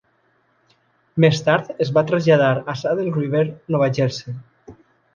[1.25, 4.39] Més tard es va traslladar a Saddle River, Nova Jersey.